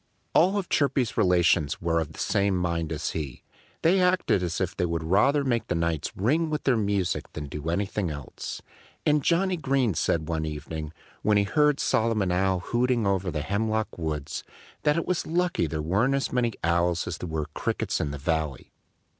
All 0.33 0.63
Chirpy's 0.63 1.15
relations 1.15 1.79
were 1.79 1.99
of 1.99 2.11
the 2.13 2.17
same 2.19 2.55
mind 2.57 2.91
as 2.91 3.11
he. 3.11 3.43
They 3.83 4.01
acted 4.01 4.41
as 4.41 4.59
if 4.59 4.75
they 4.75 4.87
would 4.87 5.03
rather 5.03 5.43
make 5.43 5.67
the 5.67 5.75
nights 5.75 6.11
ring 6.15 6.49
with 6.49 6.63
their 6.63 6.75
music 6.75 7.31
than 7.33 7.45
do 7.45 7.69
anything 7.69 8.09
else. 8.09 8.63
And 9.05 9.23
Johnnie 9.23 9.57
Green 9.57 9.93
said 9.93 10.27
one 10.27 10.43
evening, 10.43 10.91
when 11.21 11.37
he 11.37 11.43
heard 11.43 11.79
Solomon 11.79 12.31
Owl 12.31 12.61
hooting 12.61 13.05
over 13.05 13.27
in 13.27 13.33
the 13.33 13.43
hemlock 13.43 13.95
woods, 13.95 14.43
that 14.81 14.97
it 14.97 15.05
was 15.05 15.27
lucky 15.27 15.67
there 15.67 15.83
weren't 15.83 16.15
as 16.15 16.33
many 16.33 16.53
Owls 16.63 17.05
as 17.05 17.19
there 17.19 17.29
were 17.29 17.45
Crickets 17.53 18.01
in 18.01 18.09
the 18.09 18.17
valley. 18.17 18.71